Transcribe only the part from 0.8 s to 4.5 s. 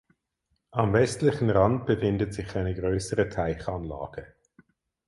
westlichen Rand befindet sich eine größere Teichanlage.